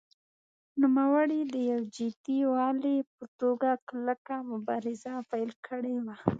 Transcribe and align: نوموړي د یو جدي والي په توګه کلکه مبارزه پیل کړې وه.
نوموړي 0.81 1.41
د 1.53 1.55
یو 1.71 1.81
جدي 1.95 2.39
والي 2.53 2.97
په 3.15 3.25
توګه 3.39 3.69
کلکه 3.89 4.33
مبارزه 4.51 5.13
پیل 5.31 5.51
کړې 5.67 5.95
وه. 6.05 6.15